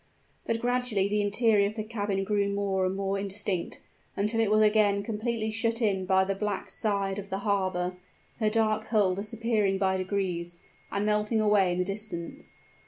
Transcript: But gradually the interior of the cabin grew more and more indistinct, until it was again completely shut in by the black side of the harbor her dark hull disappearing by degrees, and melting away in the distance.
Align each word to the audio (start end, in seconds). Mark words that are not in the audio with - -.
But 0.47 0.59
gradually 0.59 1.07
the 1.07 1.21
interior 1.21 1.67
of 1.67 1.75
the 1.75 1.83
cabin 1.83 2.23
grew 2.23 2.49
more 2.49 2.87
and 2.87 2.95
more 2.95 3.19
indistinct, 3.19 3.81
until 4.17 4.39
it 4.39 4.49
was 4.49 4.63
again 4.63 5.03
completely 5.03 5.51
shut 5.51 5.79
in 5.79 6.07
by 6.07 6.23
the 6.23 6.33
black 6.33 6.71
side 6.71 7.19
of 7.19 7.29
the 7.29 7.37
harbor 7.45 7.97
her 8.39 8.49
dark 8.49 8.85
hull 8.85 9.13
disappearing 9.13 9.77
by 9.77 9.97
degrees, 9.97 10.57
and 10.91 11.05
melting 11.05 11.39
away 11.39 11.71
in 11.71 11.77
the 11.77 11.85
distance. 11.85 12.55